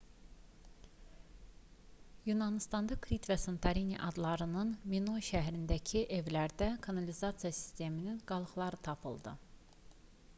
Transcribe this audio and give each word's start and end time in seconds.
yunanıstanda 2.29 2.97
krit 3.07 3.27
və 3.31 3.37
santorini 3.41 3.99
adalarının 4.07 4.71
minoy 4.93 5.23
şəhərlərindəki 5.27 6.03
evlərdə 6.17 6.71
kanalizasiya 6.89 7.53
sisteminin 7.59 8.19
qalıqları 8.33 8.81
tapıldı 8.89 9.35